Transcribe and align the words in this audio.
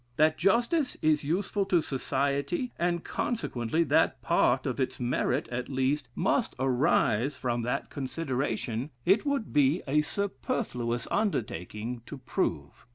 That 0.15 0.35
justice 0.35 0.97
is 1.03 1.23
useful 1.23 1.63
to 1.65 1.79
society, 1.79 2.71
and 2.79 3.03
consequently 3.03 3.83
that 3.83 4.19
part 4.23 4.65
of 4.65 4.79
its 4.79 4.99
merit, 4.99 5.47
at 5.49 5.69
least, 5.69 6.07
must 6.15 6.55
arise 6.57 7.37
from 7.37 7.61
that 7.61 7.91
consideration, 7.91 8.89
it 9.05 9.27
would 9.27 9.53
be 9.53 9.83
a 9.87 10.01
superfluous 10.01 11.07
undertaking 11.11 12.01
to 12.07 12.17
prove. 12.17 12.87